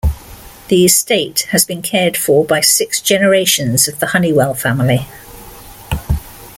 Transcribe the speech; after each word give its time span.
The 0.69 0.83
estate 0.83 1.41
has 1.51 1.63
been 1.63 1.83
cared 1.83 2.17
for 2.17 2.43
by 2.43 2.61
six 2.61 3.01
generations 3.01 3.87
of 3.87 3.99
the 3.99 4.07
Hunnewell 4.07 4.57
family. 4.57 5.05